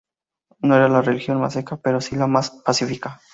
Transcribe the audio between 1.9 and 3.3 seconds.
si la más pacífica.